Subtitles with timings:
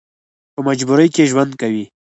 [0.53, 1.83] په مجبورۍ کې ژوند کوي.